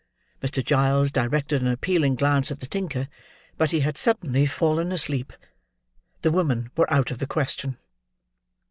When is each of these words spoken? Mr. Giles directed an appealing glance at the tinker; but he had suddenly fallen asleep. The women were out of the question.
Mr. 0.41 0.65
Giles 0.65 1.11
directed 1.11 1.61
an 1.61 1.67
appealing 1.67 2.15
glance 2.15 2.49
at 2.51 2.59
the 2.59 2.65
tinker; 2.65 3.07
but 3.55 3.69
he 3.69 3.81
had 3.81 3.97
suddenly 3.99 4.47
fallen 4.47 4.91
asleep. 4.91 5.31
The 6.23 6.31
women 6.31 6.71
were 6.75 6.91
out 6.91 7.11
of 7.11 7.19
the 7.19 7.27
question. 7.27 7.77